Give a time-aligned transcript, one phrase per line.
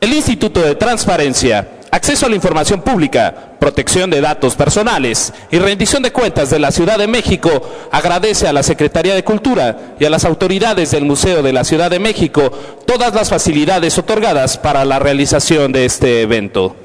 [0.00, 6.04] El Instituto de Transparencia, Acceso a la Información Pública, Protección de Datos Personales y Rendición
[6.04, 7.50] de Cuentas de la Ciudad de México
[7.90, 11.90] agradece a la Secretaría de Cultura y a las autoridades del Museo de la Ciudad
[11.90, 12.52] de México
[12.86, 16.76] todas las facilidades otorgadas para la realización de este evento.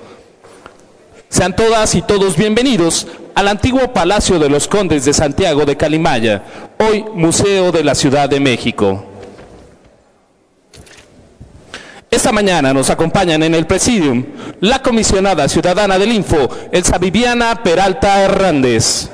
[1.30, 3.06] Sean todas y todos bienvenidos
[3.36, 6.44] al antiguo Palacio de los Condes de Santiago de Calimaya,
[6.80, 9.13] hoy Museo de la Ciudad de México.
[12.14, 14.24] Esta mañana nos acompañan en el Presidium
[14.60, 19.10] la comisionada ciudadana del Info, Elsa Viviana Peralta Hernández.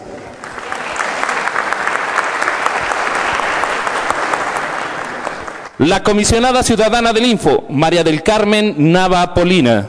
[5.78, 9.88] La comisionada ciudadana del Info, María del Carmen Nava Polina.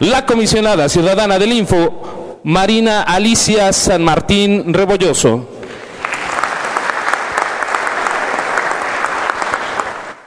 [0.00, 5.59] La comisionada ciudadana del Info, Marina Alicia San Martín Rebolloso.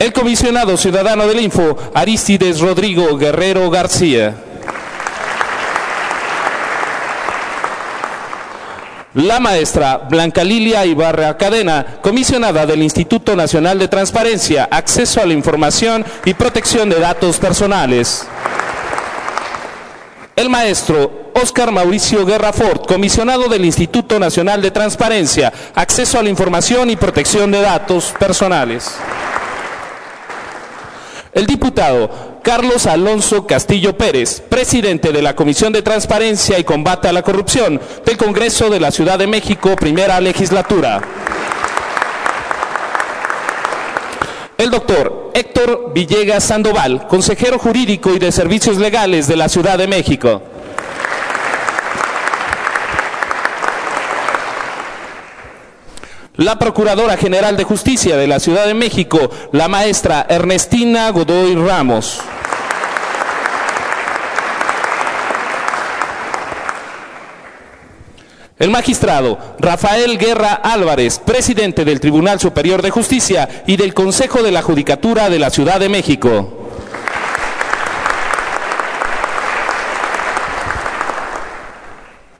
[0.03, 4.36] El comisionado ciudadano del Info, Aristides Rodrigo Guerrero García.
[9.13, 15.31] La maestra Blanca Lilia Ibarra Cadena, comisionada del Instituto Nacional de Transparencia, Acceso a la
[15.31, 18.28] Información y Protección de Datos Personales.
[20.35, 26.30] El maestro Oscar Mauricio Guerra Ford, comisionado del Instituto Nacional de Transparencia, Acceso a la
[26.30, 28.97] Información y Protección de Datos Personales.
[31.34, 32.12] El diputado
[32.44, 37.81] Carlos Alonso Castillo Pérez, presidente de la Comisión de Transparencia y Combate a la Corrupción
[38.06, 41.02] del Congreso de la Ciudad de México, primera legislatura.
[44.59, 49.88] El doctor Héctor Villegas Sandoval, consejero jurídico y de servicios legales de la Ciudad de
[49.88, 50.44] México.
[56.36, 62.22] La Procuradora General de Justicia de la Ciudad de México, la maestra Ernestina Godoy Ramos.
[68.57, 74.52] El magistrado Rafael Guerra Álvarez, presidente del Tribunal Superior de Justicia y del Consejo de
[74.52, 76.62] la Judicatura de la Ciudad de México.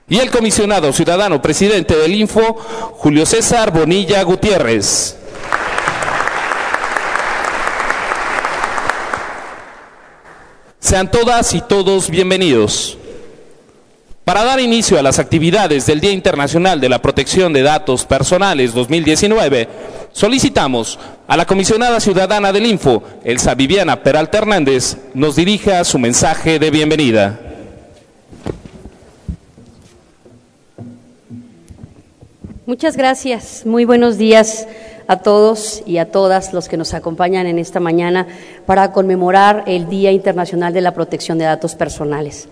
[0.06, 2.54] Y el comisionado ciudadano presidente del Info,
[2.98, 5.16] Julio César Bonilla Gutiérrez.
[10.78, 12.98] Sean todas y todos bienvenidos.
[14.26, 18.74] Para dar inicio a las actividades del Día Internacional de la Protección de Datos Personales
[18.74, 19.68] 2019,
[20.12, 26.58] solicitamos a la comisionada ciudadana del Info, Elsa Viviana Peralta Hernández, nos dirija su mensaje
[26.58, 27.43] de bienvenida.
[32.66, 33.66] Muchas gracias.
[33.66, 34.66] Muy buenos días
[35.06, 38.26] a todos y a todas los que nos acompañan en esta mañana
[38.64, 42.48] para conmemorar el Día Internacional de la Protección de Datos Personales.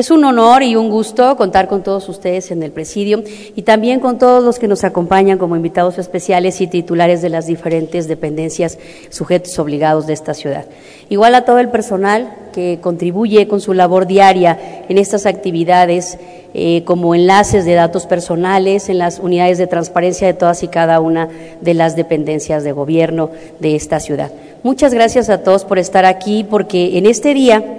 [0.00, 3.22] Es un honor y un gusto contar con todos ustedes en el presidio
[3.54, 7.44] y también con todos los que nos acompañan como invitados especiales y titulares de las
[7.44, 8.78] diferentes dependencias
[9.10, 10.64] sujetos obligados de esta ciudad.
[11.10, 16.16] Igual a todo el personal que contribuye con su labor diaria en estas actividades
[16.54, 20.98] eh, como enlaces de datos personales en las unidades de transparencia de todas y cada
[21.00, 21.28] una
[21.60, 23.28] de las dependencias de gobierno
[23.58, 24.32] de esta ciudad.
[24.62, 27.76] Muchas gracias a todos por estar aquí porque en este día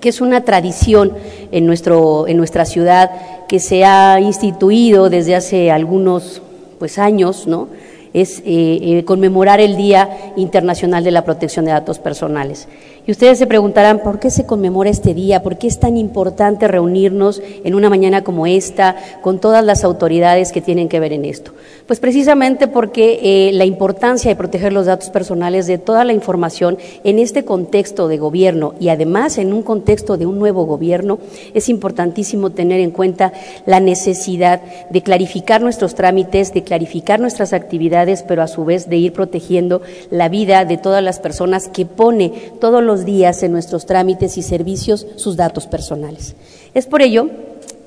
[0.00, 1.12] que es una tradición
[1.52, 3.10] en, nuestro, en nuestra ciudad
[3.48, 6.42] que se ha instituido desde hace algunos
[6.78, 7.68] pues, años, ¿no?
[8.12, 12.68] es eh, eh, conmemorar el Día Internacional de la Protección de Datos Personales.
[13.10, 15.42] Y ustedes se preguntarán, ¿por qué se conmemora este día?
[15.42, 20.52] ¿Por qué es tan importante reunirnos en una mañana como esta con todas las autoridades
[20.52, 21.50] que tienen que ver en esto?
[21.88, 26.78] Pues precisamente porque eh, la importancia de proteger los datos personales de toda la información
[27.02, 31.18] en este contexto de gobierno y además en un contexto de un nuevo gobierno,
[31.52, 33.32] es importantísimo tener en cuenta
[33.66, 38.98] la necesidad de clarificar nuestros trámites, de clarificar nuestras actividades, pero a su vez de
[38.98, 43.86] ir protegiendo la vida de todas las personas que pone todos los días en nuestros
[43.86, 46.34] trámites y servicios sus datos personales.
[46.74, 47.28] Es por ello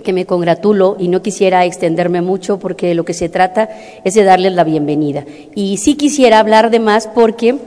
[0.04, 3.70] que me congratulo y no quisiera extenderme mucho porque lo que se trata
[4.04, 5.26] es de darles la bienvenida.
[5.56, 7.58] Y sí quisiera hablar de más porque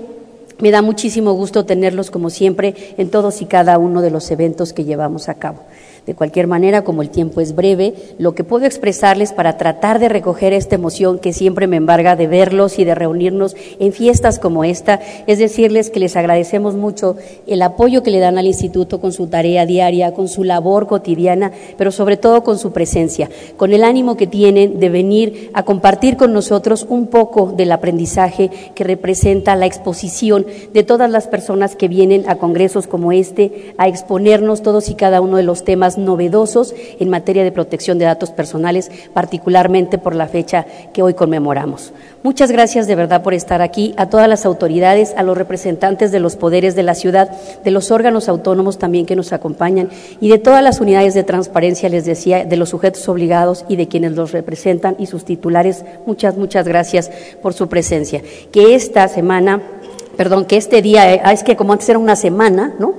[0.59, 4.73] me da muchísimo gusto tenerlos como siempre en todos y cada uno de los eventos
[4.73, 5.61] que llevamos a cabo.
[6.07, 10.09] De cualquier manera, como el tiempo es breve, lo que puedo expresarles para tratar de
[10.09, 14.63] recoger esta emoción que siempre me embarga de verlos y de reunirnos en fiestas como
[14.63, 17.17] esta, es decirles que les agradecemos mucho
[17.49, 21.51] el apoyo que le dan al instituto con su tarea diaria, con su labor cotidiana,
[21.77, 26.17] pero sobre todo con su presencia, con el ánimo que tienen de venir a compartir
[26.17, 31.89] con nosotros un poco del aprendizaje que representa la exposición de todas las personas que
[31.89, 36.75] vienen a congresos como este a exponernos todos y cada uno de los temas novedosos
[36.99, 41.93] en materia de protección de datos personales, particularmente por la fecha que hoy conmemoramos.
[42.23, 46.19] Muchas gracias de verdad por estar aquí, a todas las autoridades, a los representantes de
[46.19, 47.31] los poderes de la ciudad,
[47.65, 49.91] de los órganos autónomos también que nos acompañan
[50.21, 53.89] y de todas las unidades de transparencia, les decía, de los sujetos obligados y de
[53.89, 55.85] quienes los representan y sus titulares.
[56.07, 57.11] Muchas, muchas gracias
[57.43, 58.23] por su presencia.
[58.51, 59.63] Que esta semana,
[60.17, 62.95] perdón, que este día, eh, ah, es que como antes era una semana, ¿no?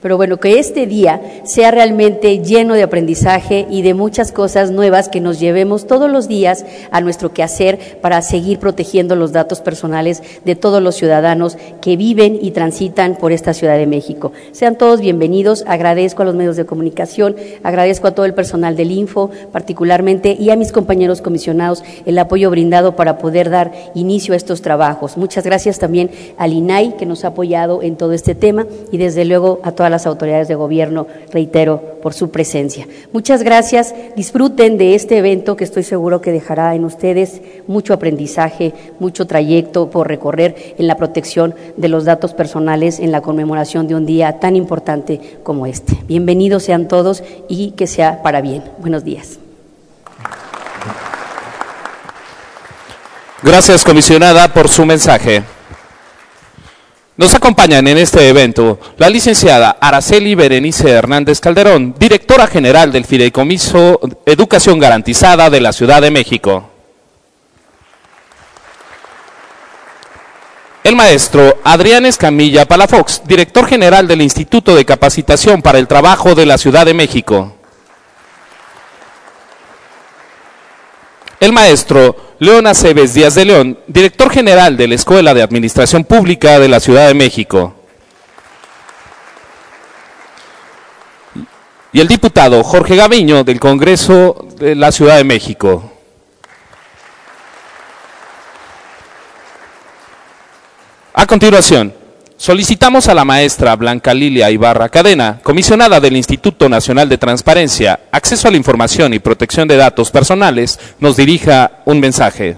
[0.00, 5.08] Pero bueno, que este día sea realmente lleno de aprendizaje y de muchas cosas nuevas
[5.08, 10.22] que nos llevemos todos los días a nuestro quehacer para seguir protegiendo los datos personales
[10.44, 14.32] de todos los ciudadanos que viven y transitan por esta Ciudad de México.
[14.52, 15.64] Sean todos bienvenidos.
[15.66, 20.50] Agradezco a los medios de comunicación, agradezco a todo el personal del Info, particularmente, y
[20.50, 25.16] a mis compañeros comisionados el apoyo brindado para poder dar inicio a estos trabajos.
[25.16, 29.24] Muchas gracias también al INAI que nos ha apoyado en todo este tema y desde
[29.24, 32.86] luego a todas las autoridades de gobierno, reitero, por su presencia.
[33.12, 33.94] Muchas gracias.
[34.16, 39.88] Disfruten de este evento que estoy seguro que dejará en ustedes mucho aprendizaje, mucho trayecto
[39.88, 44.38] por recorrer en la protección de los datos personales en la conmemoración de un día
[44.40, 45.96] tan importante como este.
[46.06, 48.62] Bienvenidos sean todos y que sea para bien.
[48.80, 49.38] Buenos días.
[53.42, 55.44] Gracias, comisionada, por su mensaje.
[57.18, 63.98] Nos acompañan en este evento la licenciada Araceli Berenice Hernández Calderón, directora general del Fideicomiso
[64.24, 66.70] Educación Garantizada de la Ciudad de México.
[70.84, 76.46] El maestro Adrián Escamilla Palafox, director general del Instituto de Capacitación para el Trabajo de
[76.46, 77.57] la Ciudad de México.
[81.40, 86.58] El maestro León Aceves Díaz de León, director general de la Escuela de Administración Pública
[86.58, 87.74] de la Ciudad de México.
[91.92, 95.92] Y el diputado Jorge Gaviño del Congreso de la Ciudad de México.
[101.14, 101.94] A continuación,
[102.38, 108.46] Solicitamos a la maestra Blanca Lilia Ibarra Cadena, comisionada del Instituto Nacional de Transparencia, Acceso
[108.46, 112.56] a la Información y Protección de Datos Personales, nos dirija un mensaje.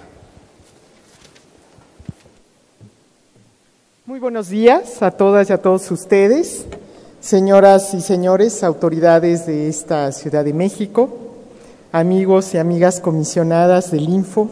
[4.05, 6.67] Muy buenos días a todas y a todos ustedes,
[7.23, 11.09] señoras y señores, autoridades de esta Ciudad de México,
[11.91, 14.51] amigos y amigas comisionadas del Info,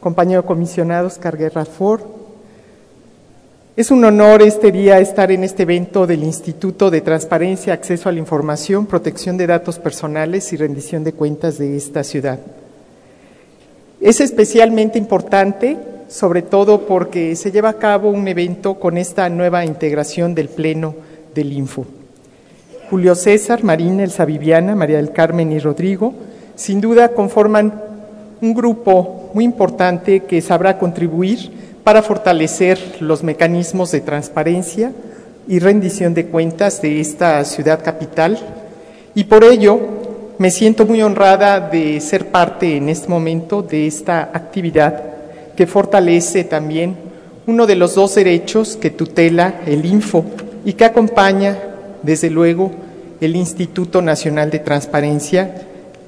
[0.00, 2.15] compañero comisionado Oscar Guerra Ford,
[3.76, 8.12] es un honor este día estar en este evento del Instituto de Transparencia, Acceso a
[8.12, 12.38] la Información, Protección de Datos Personales y Rendición de Cuentas de esta ciudad.
[14.00, 15.76] Es especialmente importante,
[16.08, 20.94] sobre todo porque se lleva a cabo un evento con esta nueva integración del Pleno
[21.34, 21.84] del Info.
[22.88, 26.14] Julio César, Marina, Elsa Viviana, María del Carmen y Rodrigo,
[26.54, 27.78] sin duda conforman
[28.40, 31.55] un grupo muy importante que sabrá contribuir
[31.86, 34.90] para fortalecer los mecanismos de transparencia
[35.46, 38.40] y rendición de cuentas de esta ciudad capital
[39.14, 39.78] y por ello
[40.36, 45.00] me siento muy honrada de ser parte en este momento de esta actividad
[45.54, 46.96] que fortalece también
[47.46, 50.24] uno de los dos derechos que tutela el Info
[50.64, 51.56] y que acompaña,
[52.02, 52.72] desde luego,
[53.20, 55.54] el Instituto Nacional de Transparencia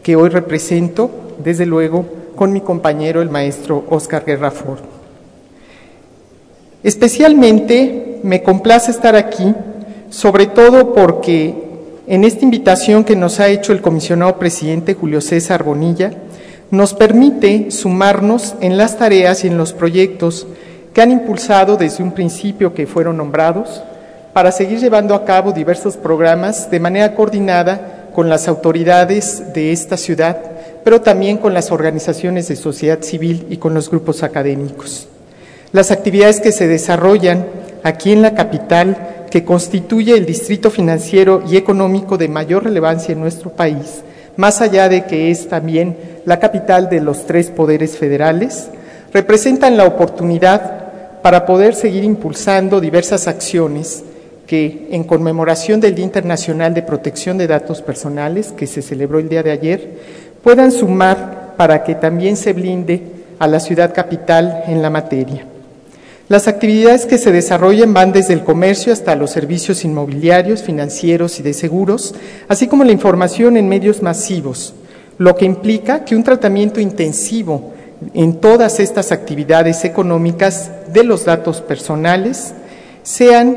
[0.02, 2.04] que hoy represento, desde luego,
[2.34, 4.97] con mi compañero el maestro Oscar Guerra Ford.
[6.82, 9.54] Especialmente me complace estar aquí,
[10.10, 11.54] sobre todo porque
[12.06, 16.12] en esta invitación que nos ha hecho el comisionado presidente Julio César Bonilla,
[16.70, 20.46] nos permite sumarnos en las tareas y en los proyectos
[20.94, 23.82] que han impulsado desde un principio que fueron nombrados
[24.32, 29.96] para seguir llevando a cabo diversos programas de manera coordinada con las autoridades de esta
[29.96, 30.38] ciudad,
[30.84, 35.08] pero también con las organizaciones de sociedad civil y con los grupos académicos.
[35.72, 37.46] Las actividades que se desarrollan
[37.82, 43.20] aquí en la capital, que constituye el distrito financiero y económico de mayor relevancia en
[43.20, 44.02] nuestro país,
[44.36, 48.68] más allá de que es también la capital de los tres poderes federales,
[49.12, 54.04] representan la oportunidad para poder seguir impulsando diversas acciones
[54.46, 59.28] que en conmemoración del Día Internacional de Protección de Datos Personales, que se celebró el
[59.28, 59.90] día de ayer,
[60.42, 63.02] puedan sumar para que también se blinde
[63.38, 65.44] a la ciudad capital en la materia.
[66.28, 71.42] Las actividades que se desarrollan van desde el comercio hasta los servicios inmobiliarios, financieros y
[71.42, 72.14] de seguros,
[72.48, 74.74] así como la información en medios masivos,
[75.16, 77.72] lo que implica que un tratamiento intensivo
[78.12, 82.52] en todas estas actividades económicas de los datos personales
[83.02, 83.56] sean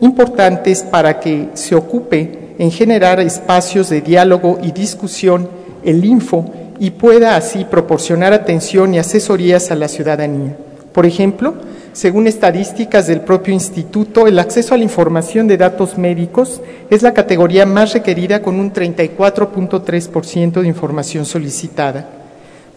[0.00, 5.48] importantes para que se ocupe en generar espacios de diálogo y discusión
[5.84, 10.56] el Info y pueda así proporcionar atención y asesorías a la ciudadanía.
[10.92, 11.54] Por ejemplo,
[11.98, 17.12] según estadísticas del propio instituto, el acceso a la información de datos médicos es la
[17.12, 22.08] categoría más requerida con un 34.3% de información solicitada.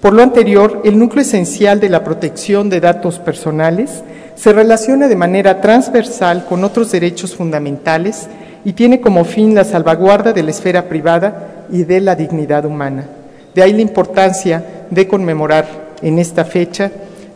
[0.02, 5.16] Por lo anterior, el núcleo esencial de la protección de datos personales se relaciona de
[5.16, 8.28] manera transversal con otros derechos fundamentales
[8.66, 13.06] y tiene como fin la salvaguarda de la esfera privada y de la dignidad humana.
[13.54, 16.90] De ahí la importancia de conmemorar en esta fecha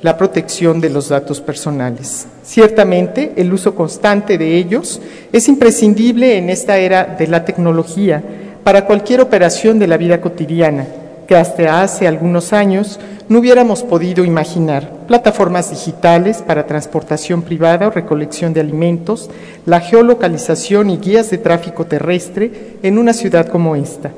[0.05, 2.27] la protección de los datos personales.
[2.43, 5.01] Ciertamente, el uso constante de ellos
[5.33, 8.21] es imprescindible en esta era de la tecnología
[8.63, 10.85] para cualquier operación de la vida cotidiana,
[11.27, 14.91] que hasta hace algunos años no hubiéramos podido imaginar.
[15.07, 19.31] Plataformas digitales para transportación privada o recolección de alimentos,
[19.65, 24.11] la geolocalización y guías de tráfico terrestre en una ciudad como esta.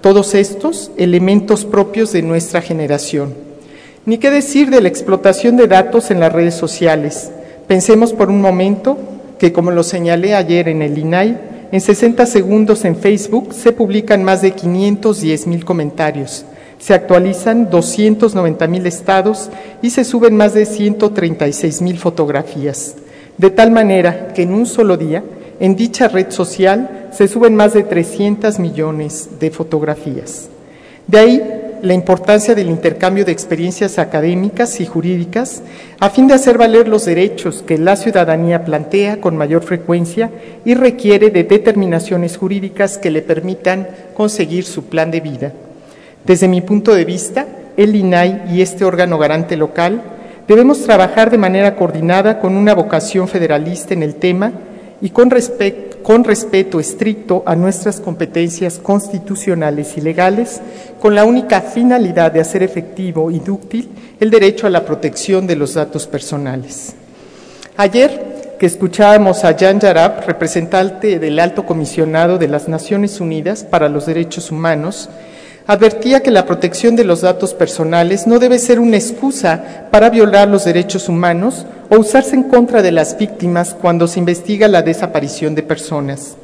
[0.00, 3.53] Todos estos elementos propios de nuestra generación.
[4.06, 7.30] Ni qué decir de la explotación de datos en las redes sociales.
[7.66, 8.98] Pensemos por un momento
[9.38, 11.38] que, como lo señalé ayer en el INAI,
[11.72, 16.44] en 60 segundos en Facebook se publican más de 510 mil comentarios
[16.84, 19.48] se actualizan 290 mil estados
[19.80, 22.96] y se suben más de 136 mil fotografías.
[23.38, 25.24] De tal manera que en un solo día,
[25.60, 30.50] en dicha red social, se suben más de 300 millones de fotografías.
[31.06, 35.62] De ahí la importancia del intercambio de experiencias académicas y jurídicas
[36.00, 40.30] a fin de hacer valer los derechos que la ciudadanía plantea con mayor frecuencia
[40.64, 45.52] y requiere de determinaciones jurídicas que le permitan conseguir su plan de vida.
[46.24, 50.00] Desde mi punto de vista, el INAI y este órgano garante local
[50.48, 54.52] debemos trabajar de manera coordinada con una vocación federalista en el tema
[55.02, 55.30] y con,
[56.04, 60.60] con, respeto estricto a nuestras competencias constitucionales y legales,
[61.00, 63.88] con la única finalidad de hacer efectivo y dúctil
[64.20, 66.94] el derecho a la protección de los datos personales.
[67.78, 73.88] Ayer que escuchábamos a Jan Yarab, representante del Alto Comisionado de las Naciones Unidas para
[73.88, 75.08] los Derechos Humanos,
[75.66, 80.48] advertía que la protección de los datos personales no debe ser una excusa para violar
[80.48, 85.54] los derechos humanos o usarse en contra de las víctimas cuando se investiga la desaparición
[85.54, 86.36] de personas.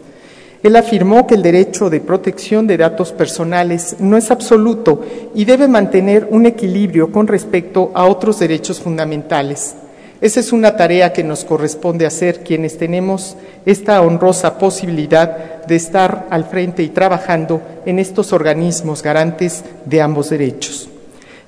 [0.62, 5.03] Él afirmó que el derecho de protección de datos personales no es absoluto
[5.35, 9.75] y debe mantener un equilibrio con respecto a otros derechos fundamentales.
[10.21, 16.27] Esa es una tarea que nos corresponde hacer quienes tenemos esta honrosa posibilidad de estar
[16.29, 20.91] al frente y trabajando en estos organismos garantes de ambos derechos.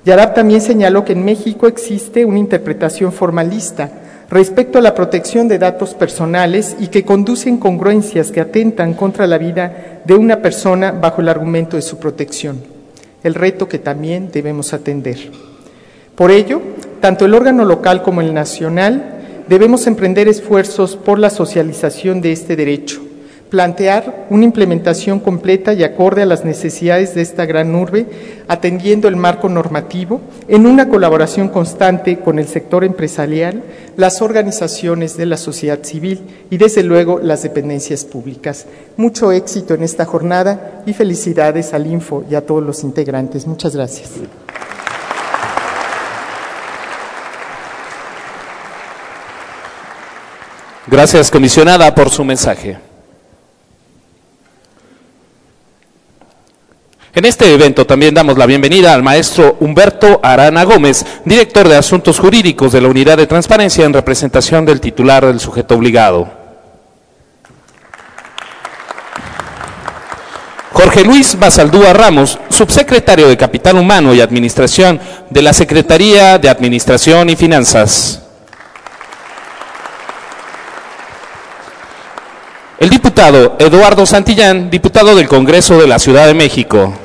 [0.05, 3.91] Yarab también señaló que en México existe una interpretación formalista
[4.29, 9.37] respecto a la protección de datos personales y que conduce incongruencias que atentan contra la
[9.37, 12.59] vida de una persona bajo el argumento de su protección,
[13.23, 15.52] el reto que también debemos atender.
[16.15, 16.61] Por ello,
[17.01, 22.55] tanto el órgano local como el nacional debemos emprender esfuerzos por la socialización de este
[22.55, 23.01] derecho,
[23.49, 28.05] plantear una implementación completa y acorde a las necesidades de esta gran urbe,
[28.47, 33.63] atendiendo el marco normativo, en una colaboración constante con el sector empresarial,
[33.97, 38.67] las organizaciones de la sociedad civil y, desde luego, las dependencias públicas.
[38.97, 43.47] Mucho éxito en esta jornada y felicidades al Info y a todos los integrantes.
[43.47, 44.11] Muchas gracias.
[50.93, 52.77] Gracias, comisionada, por su mensaje.
[57.15, 62.19] En este evento también damos la bienvenida al maestro Humberto Arana Gómez, director de Asuntos
[62.19, 66.29] Jurídicos de la Unidad de Transparencia en representación del titular del sujeto obligado.
[70.73, 74.99] Jorge Luis Basaldúa Ramos, subsecretario de Capital Humano y Administración
[75.31, 78.22] de la Secretaría de Administración y Finanzas.
[83.13, 86.95] diputado Eduardo Santillán, diputado del Congreso de la Ciudad de México.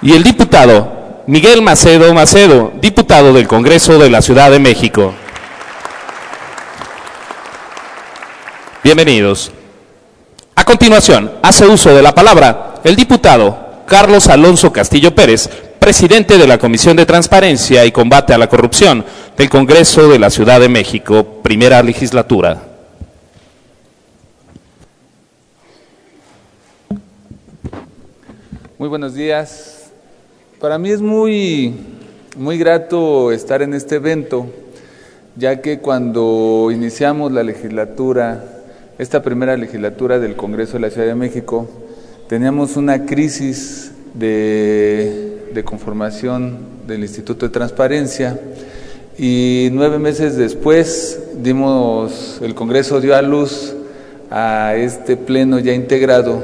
[0.00, 5.12] Y el diputado Miguel Macedo Macedo, diputado del Congreso de la Ciudad de México.
[8.84, 9.50] Bienvenidos.
[10.54, 15.50] A continuación, hace uso de la palabra el diputado Carlos Alonso Castillo Pérez,
[15.90, 19.04] presidente de la Comisión de Transparencia y Combate a la Corrupción
[19.36, 22.62] del Congreso de la Ciudad de México, primera legislatura.
[28.78, 29.90] Muy buenos días.
[30.60, 31.74] Para mí es muy,
[32.36, 34.46] muy grato estar en este evento,
[35.34, 38.44] ya que cuando iniciamos la legislatura,
[38.96, 41.68] esta primera legislatura del Congreso de la Ciudad de México,
[42.28, 48.38] teníamos una crisis de, de conformación del Instituto de Transparencia.
[49.18, 53.74] Y nueve meses después dimos, el Congreso dio a luz
[54.30, 56.40] a este pleno ya integrado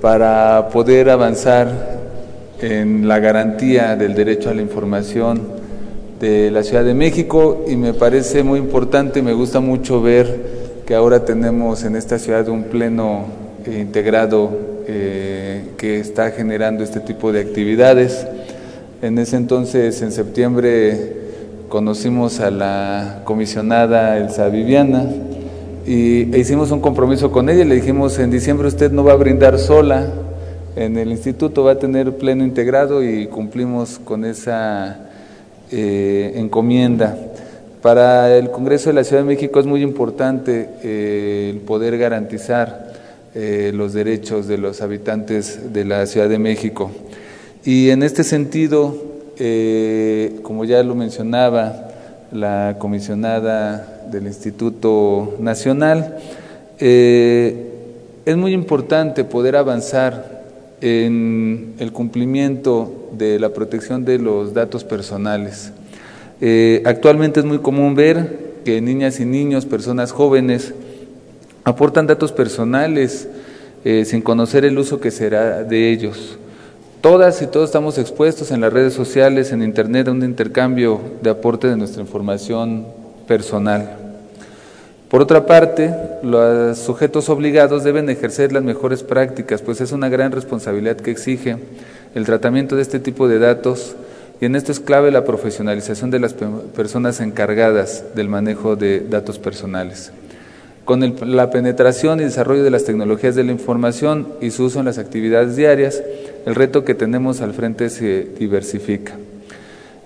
[0.00, 2.00] para poder avanzar
[2.60, 5.40] en la garantía del derecho a la información
[6.20, 7.64] de la Ciudad de México.
[7.68, 12.48] Y me parece muy importante, me gusta mucho ver que ahora tenemos en esta ciudad
[12.48, 13.26] un pleno
[13.66, 18.26] integrado eh, que está generando este tipo de actividades.
[19.02, 21.16] En ese entonces, en septiembre,
[21.68, 25.06] conocimos a la comisionada Elsa Viviana,
[25.86, 29.16] y e hicimos un compromiso con ella le dijimos en diciembre usted no va a
[29.16, 30.06] brindar sola
[30.76, 35.10] en el instituto, va a tener pleno integrado y cumplimos con esa
[35.70, 37.16] eh, encomienda.
[37.82, 42.91] Para el Congreso de la Ciudad de México es muy importante eh, el poder garantizar
[43.34, 46.90] eh, los derechos de los habitantes de la Ciudad de México.
[47.64, 49.10] Y en este sentido,
[50.42, 51.92] como ya lo mencionaba
[52.32, 56.18] la comisionada del Instituto Nacional.
[56.78, 57.68] Eh,
[58.24, 60.42] es muy importante poder avanzar
[60.80, 65.72] en el cumplimiento de la protección de los datos personales.
[66.40, 70.72] Eh, actualmente es muy común ver que niñas y niños, personas jóvenes,
[71.64, 73.28] aportan datos personales
[73.84, 76.38] eh, sin conocer el uso que será de ellos.
[77.00, 81.30] Todas y todos estamos expuestos en las redes sociales, en Internet, a un intercambio de
[81.30, 82.86] aporte de nuestra información
[83.26, 83.96] personal.
[85.08, 85.92] Por otra parte,
[86.22, 91.56] los sujetos obligados deben ejercer las mejores prácticas, pues es una gran responsabilidad que exige
[92.14, 93.96] el tratamiento de este tipo de datos
[94.40, 99.38] y en esto es clave la profesionalización de las personas encargadas del manejo de datos
[99.38, 100.12] personales.
[100.84, 104.86] Con la penetración y desarrollo de las tecnologías de la información y su uso en
[104.86, 106.02] las actividades diarias,
[106.44, 109.14] el reto que tenemos al frente se diversifica.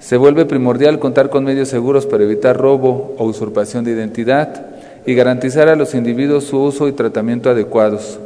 [0.00, 5.14] Se vuelve primordial contar con medios seguros para evitar robo o usurpación de identidad, y
[5.14, 8.18] garantizar a los individuos su uso y tratamiento adecuados.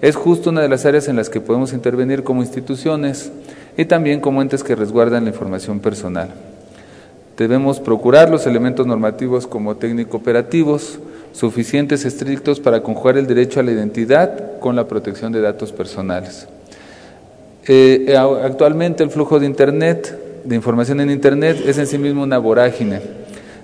[0.00, 3.30] Es justo una de las áreas en las que podemos intervenir como instituciones
[3.76, 6.30] y también como entes que resguardan la información personal.
[7.36, 10.98] Debemos procurar los elementos normativos como técnico-operativos,
[11.32, 16.46] suficientes estrictos para conjugar el derecho a la identidad con la protección de datos personales.
[17.66, 22.22] Eh, eh, actualmente el flujo de Internet, de información en Internet, es en sí mismo
[22.22, 23.00] una vorágine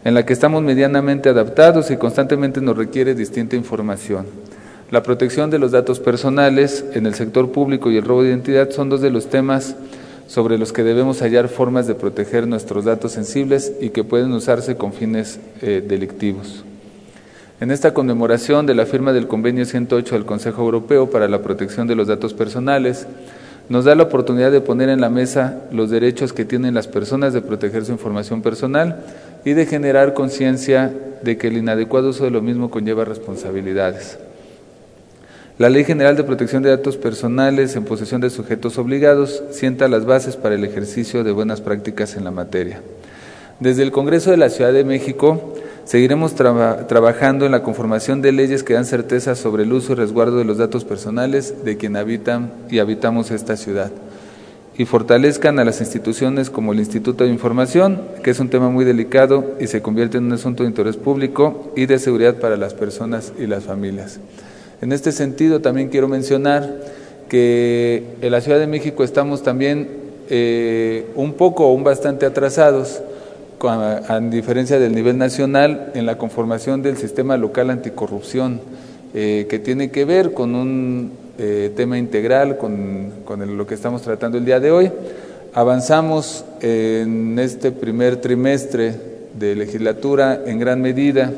[0.04, 4.26] en la que estamos medianamente adaptados y constantemente nos requiere distinta información.
[4.90, 8.70] La protección de los datos personales en el sector público y el robo de identidad
[8.70, 9.76] son dos de los temas
[10.28, 14.76] sobre los que debemos hallar formas de proteger nuestros datos sensibles y que pueden usarse
[14.76, 16.64] con fines eh, delictivos.
[17.60, 21.88] En esta conmemoración de la firma del Convenio 108 del Consejo Europeo para la Protección
[21.88, 23.08] de los Datos Personales,
[23.68, 27.32] nos da la oportunidad de poner en la mesa los derechos que tienen las personas
[27.32, 29.04] de proteger su información personal
[29.44, 34.18] y de generar conciencia de que el inadecuado uso de lo mismo conlleva responsabilidades.
[35.58, 40.04] La Ley General de Protección de Datos Personales en posesión de sujetos obligados sienta las
[40.04, 42.80] bases para el ejercicio de buenas prácticas en la materia.
[43.58, 48.62] Desde el Congreso de la Ciudad de México seguiremos trabajando en la conformación de leyes
[48.62, 52.52] que dan certeza sobre el uso y resguardo de los datos personales de quien habitan
[52.70, 53.90] y habitamos esta ciudad
[54.76, 58.84] y fortalezcan a las instituciones como el Instituto de Información, que es un tema muy
[58.84, 62.74] delicado y se convierte en un asunto de interés público y de seguridad para las
[62.74, 64.20] personas y las familias.
[64.80, 66.76] En este sentido, también quiero mencionar
[67.28, 69.88] que en la Ciudad de México estamos también
[70.30, 73.02] eh, un poco o un bastante atrasados,
[73.60, 78.60] a, diferencia del nivel nacional, en la conformación del sistema local anticorrupción,
[79.14, 83.12] eh, que tiene que ver con un eh, tema integral con,
[83.56, 84.92] lo que estamos tratando el día de hoy.
[85.54, 88.94] Avanzamos en este primer trimestre
[89.36, 91.32] de legislatura en gran medida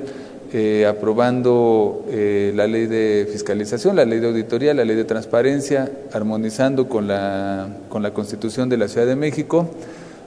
[0.52, 5.88] eh, aprobando eh, la ley de fiscalización, la ley de auditoría, la ley de transparencia,
[6.12, 9.70] armonizando con la, con la Constitución de la Ciudad de México,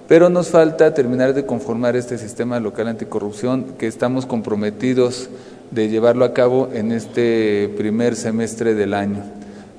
[0.07, 5.29] pero nos falta terminar de conformar este sistema local anticorrupción que estamos comprometidos
[5.71, 9.23] de llevarlo a cabo en este primer semestre del año.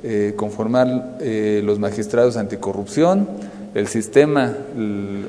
[0.03, 1.17] Eh, conformar
[1.63, 3.27] los magistrados anticorrupción,
[3.75, 4.53] el sistema,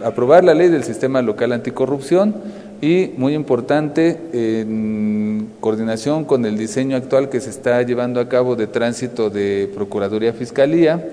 [0.04, 2.36] aprobar la ley del sistema local anticorrupción
[2.82, 8.56] y, muy importante, en coordinación con el diseño actual que se está llevando a cabo
[8.56, 11.04] de tránsito de Procuraduría Fiscalía,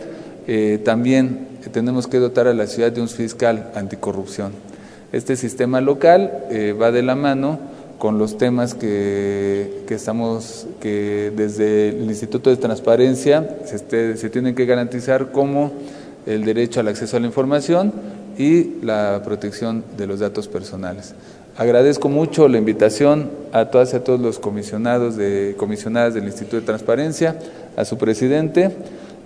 [0.47, 4.53] eh, también tenemos que dotar a la ciudad de un fiscal anticorrupción.
[5.13, 6.33] Este sistema local
[6.81, 7.59] va de la mano
[7.99, 14.65] con los temas que, que, estamos, que desde el Instituto de Transparencia se tienen que
[14.65, 15.71] garantizar como
[16.27, 17.93] el derecho al acceso a la información
[18.39, 21.15] y la protección de los datos personales.
[21.57, 26.57] Agradezco mucho la invitación a todas y a todos los comisionados de comisionadas del Instituto
[26.57, 27.39] de Transparencia,
[27.77, 28.71] a su presidente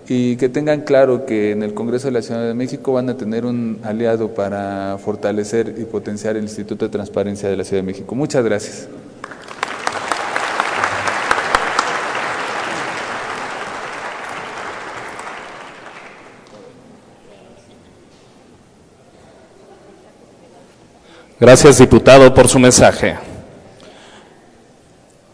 [0.08, 3.16] y que tengan claro que en el Congreso de la Ciudad de México van a
[3.16, 7.86] tener un aliado para fortalecer y potenciar el Instituto de Transparencia de la Ciudad de
[7.86, 8.14] México.
[8.14, 8.88] Muchas gracias.
[21.38, 23.14] Gracias, diputado, por su mensaje.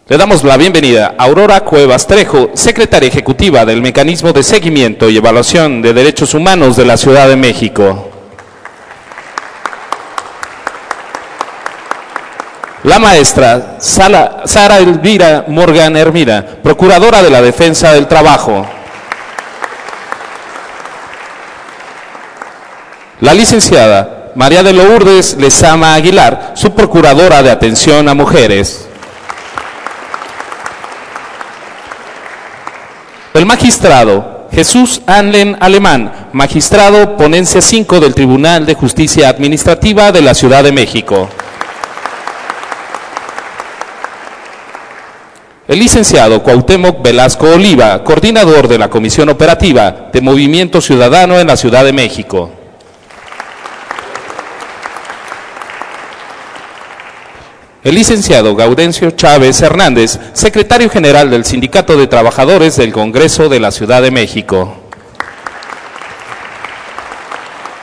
[0.08, 5.18] Le damos la bienvenida a Aurora Cuevas Trejo, secretaria ejecutiva del Mecanismo de Seguimiento y
[5.18, 8.10] Evaluación de Derechos Humanos de la Ciudad de México.
[12.82, 18.66] La maestra Sara Elvira Morgan Hermida, procuradora de la Defensa del Trabajo.
[23.20, 28.88] La licenciada María de Lourdes Lezama Aguilar, subprocuradora de Atención a Mujeres.
[33.34, 40.34] El magistrado Jesús Anlen Alemán, magistrado ponencia 5 del Tribunal de Justicia Administrativa de la
[40.34, 41.28] Ciudad de México.
[45.68, 51.56] El licenciado Cuauhtémoc Velasco Oliva, coordinador de la Comisión Operativa de Movimiento Ciudadano en la
[51.56, 52.61] Ciudad de México.
[57.84, 63.72] El licenciado Gaudencio Chávez Hernández, secretario general del Sindicato de Trabajadores del Congreso de la
[63.72, 64.76] Ciudad de México.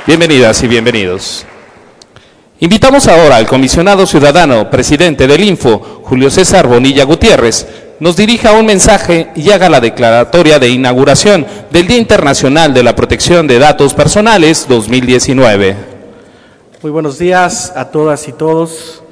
[0.07, 1.45] Bienvenidas y bienvenidos.
[2.62, 7.67] Invitamos ahora al comisionado ciudadano, presidente del Info, Julio César Bonilla Gutiérrez,
[7.99, 12.95] nos dirija un mensaje y haga la declaratoria de inauguración del Día Internacional de la
[12.95, 15.75] Protección de Datos Personales 2019.
[16.81, 19.03] Muy buenos días a todas y todos.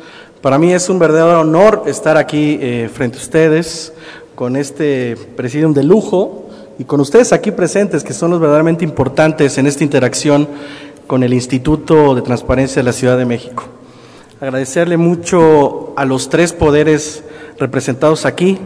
[0.47, 3.91] Para mí es un verdadero honor estar aquí eh, frente a ustedes
[4.33, 6.47] con este presidium de lujo
[6.79, 10.47] y con ustedes aquí presentes, que son los verdaderamente importantes en esta interacción
[11.05, 13.65] con el Instituto de Transparencia de la Ciudad de México.
[14.39, 17.25] Agradecerle mucho a los tres poderes
[17.59, 18.57] representados aquí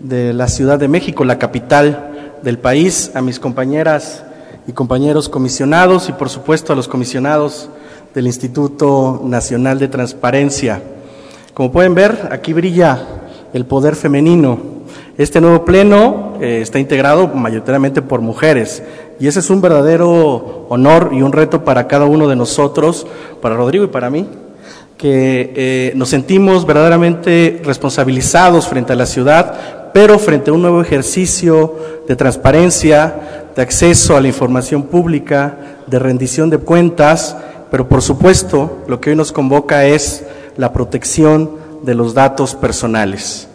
[0.00, 4.24] de la Ciudad de México, la capital del país, a mis compañeras
[4.66, 7.68] y compañeros comisionados y por supuesto a los comisionados
[8.12, 10.82] del Instituto Nacional de Transparencia.
[11.54, 12.98] Como pueden ver, aquí brilla
[13.52, 14.58] el poder femenino.
[15.18, 18.82] Este nuevo pleno eh, está integrado mayoritariamente por mujeres
[19.20, 23.06] y ese es un verdadero honor y un reto para cada uno de nosotros,
[23.42, 24.26] para Rodrigo y para mí,
[24.96, 30.80] que eh, nos sentimos verdaderamente responsabilizados frente a la ciudad, pero frente a un nuevo
[30.80, 31.76] ejercicio
[32.08, 37.36] de transparencia, de acceso a la información pública, de rendición de cuentas,
[37.70, 40.24] pero por supuesto lo que hoy nos convoca es
[40.56, 41.50] la protección
[41.82, 43.48] de los datos personales.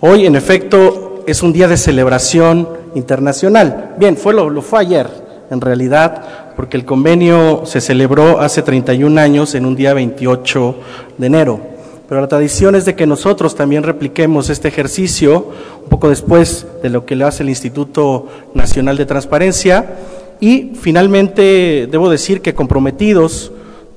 [0.00, 3.94] Hoy, en efecto, es un día de celebración internacional.
[3.98, 5.08] Bien, fue lo, fue ayer,
[5.50, 10.76] en realidad, porque el convenio se celebró hace 31 años en un día 28
[11.18, 11.60] de enero.
[12.08, 15.48] Pero la tradición es de que nosotros también repliquemos este ejercicio
[15.82, 19.96] un poco después de lo que le hace el Instituto Nacional de Transparencia
[20.38, 23.50] y finalmente debo decir que comprometidos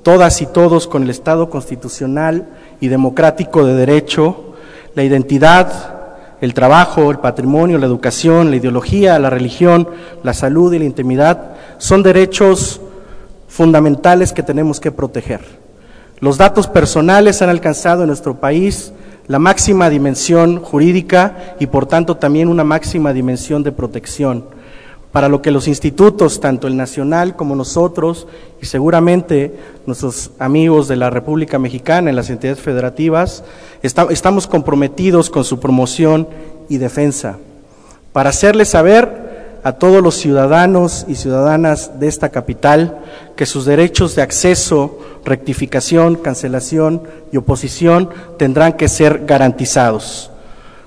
[0.03, 2.47] todas y todos con el Estado constitucional
[2.79, 4.53] y democrático de derecho,
[4.95, 5.99] la identidad,
[6.41, 9.89] el trabajo, el patrimonio, la educación, la ideología, la religión,
[10.23, 12.81] la salud y la intimidad son derechos
[13.47, 15.41] fundamentales que tenemos que proteger.
[16.19, 18.93] Los datos personales han alcanzado en nuestro país
[19.27, 24.45] la máxima dimensión jurídica y por tanto también una máxima dimensión de protección
[25.11, 28.27] para lo que los institutos, tanto el nacional como nosotros,
[28.61, 33.43] y seguramente nuestros amigos de la República Mexicana en las entidades federativas,
[33.81, 36.27] estamos comprometidos con su promoción
[36.69, 37.37] y defensa,
[38.13, 39.29] para hacerles saber
[39.63, 42.99] a todos los ciudadanos y ciudadanas de esta capital
[43.35, 50.31] que sus derechos de acceso, rectificación, cancelación y oposición tendrán que ser garantizados.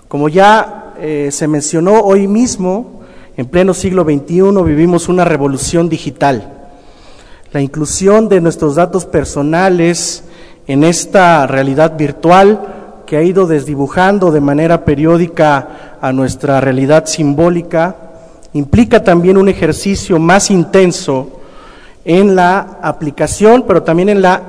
[0.09, 3.02] Como ya eh, se mencionó hoy mismo,
[3.37, 6.53] en pleno siglo XXI vivimos una revolución digital.
[7.53, 10.25] La inclusión de nuestros datos personales
[10.67, 17.97] en esta realidad virtual que ha ido desdibujando de manera periódica a nuestra realidad simbólica,
[18.53, 21.41] implica también un ejercicio más intenso
[22.05, 24.43] en la aplicación, pero también en la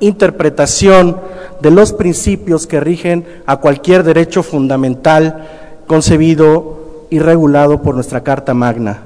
[0.00, 1.18] interpretación
[1.60, 5.46] de los principios que rigen a cualquier derecho fundamental
[5.86, 6.79] concebido
[7.10, 9.00] y regulado por nuestra Carta Magna.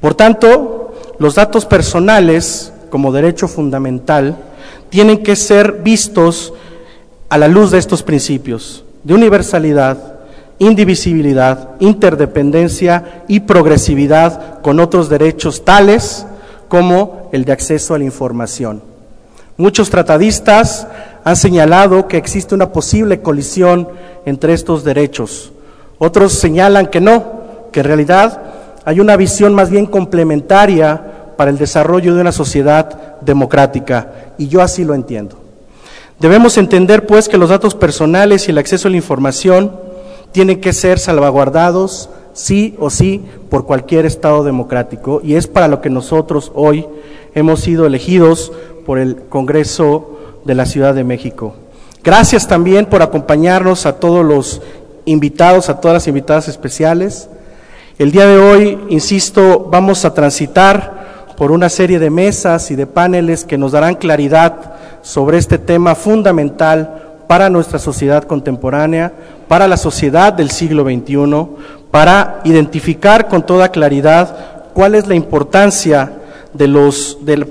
[0.00, 4.36] Por tanto, los datos personales como derecho fundamental
[4.88, 6.54] tienen que ser vistos
[7.28, 10.20] a la luz de estos principios de universalidad,
[10.58, 16.26] indivisibilidad, interdependencia y progresividad con otros derechos tales
[16.68, 18.82] como el de acceso a la información.
[19.56, 20.86] Muchos tratadistas
[21.24, 23.88] han señalado que existe una posible colisión
[24.24, 25.52] entre estos derechos.
[25.98, 27.39] Otros señalan que no,
[27.70, 28.40] que en realidad
[28.84, 34.62] hay una visión más bien complementaria para el desarrollo de una sociedad democrática, y yo
[34.62, 35.36] así lo entiendo.
[36.18, 39.72] Debemos entender, pues, que los datos personales y el acceso a la información
[40.32, 45.80] tienen que ser salvaguardados sí o sí por cualquier Estado democrático y es para lo
[45.80, 46.86] que nosotros hoy
[47.34, 48.52] hemos sido elegidos
[48.86, 51.54] por el Congreso de la Ciudad de México.
[52.02, 54.62] Gracias también por acompañarnos a todos los
[55.04, 57.28] invitados, a todas las invitadas especiales.
[58.00, 62.86] El día de hoy, insisto, vamos a transitar por una serie de mesas y de
[62.86, 69.12] paneles que nos darán claridad sobre este tema fundamental para nuestra sociedad contemporánea,
[69.48, 71.46] para la sociedad del siglo XXI,
[71.90, 74.34] para identificar con toda claridad
[74.72, 76.10] cuál es la importancia
[76.54, 76.68] de,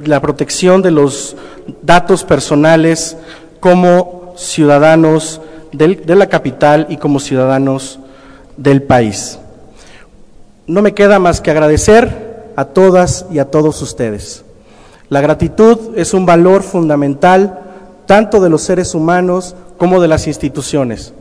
[0.05, 1.35] la protección de los
[1.83, 3.17] datos personales
[3.59, 7.99] como ciudadanos de la capital y como ciudadanos
[8.57, 9.37] del país.
[10.69, 14.45] No me queda más que agradecer a todas y a todos ustedes.
[15.09, 17.59] La gratitud es un valor fundamental
[18.05, 21.11] tanto de los seres humanos como de las instituciones.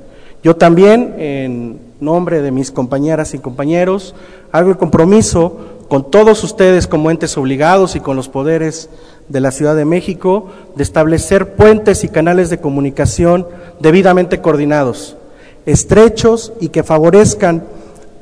[0.42, 4.14] Yo también, en nombre de mis compañeras y compañeros,
[4.52, 5.56] hago el compromiso
[5.88, 8.90] con todos ustedes como entes obligados y con los poderes
[9.30, 13.46] de la Ciudad de México de establecer puentes y canales de comunicación
[13.80, 15.16] debidamente coordinados,
[15.64, 17.64] estrechos y que favorezcan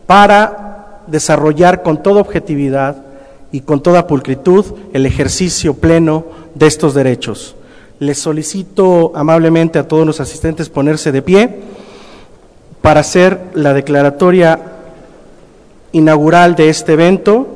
[0.06, 0.65] para
[1.06, 3.04] desarrollar con toda objetividad
[3.52, 7.54] y con toda pulcritud el ejercicio pleno de estos derechos.
[7.98, 11.60] Les solicito amablemente a todos los asistentes ponerse de pie
[12.82, 14.60] para hacer la declaratoria
[15.92, 17.46] inaugural de este evento,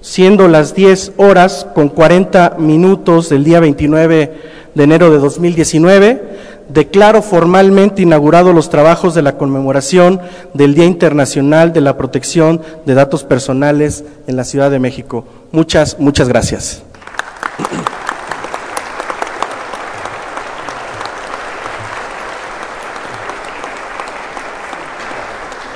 [0.00, 4.32] siendo las 10 horas con 40 minutos del día 29
[4.78, 6.22] de enero de 2019,
[6.68, 10.20] declaro formalmente inaugurados los trabajos de la conmemoración
[10.54, 15.24] del Día Internacional de la Protección de Datos Personales en la Ciudad de México.
[15.50, 16.82] Muchas, muchas gracias.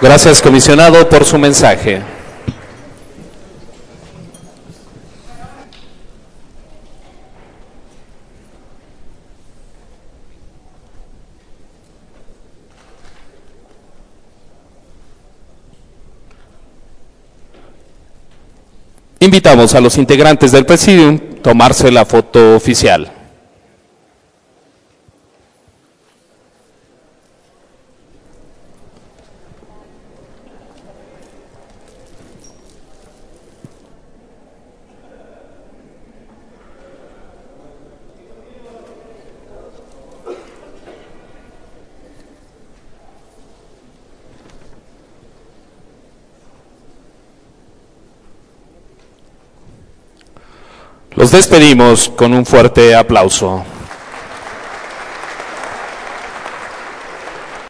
[0.01, 2.03] Gracias, comisionado, por su mensaje.
[19.23, 23.22] Invitamos a los integrantes del Presidium a tomarse la foto oficial.
[51.33, 53.65] Despedimos con un fuerte aplauso.